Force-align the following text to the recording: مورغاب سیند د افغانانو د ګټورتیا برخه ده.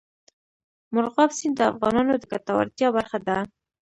مورغاب 0.93 1.31
سیند 1.37 1.55
د 1.57 1.61
افغانانو 1.71 2.13
د 2.17 2.23
ګټورتیا 2.31 2.87
برخه 2.97 3.17
ده. 3.27 3.37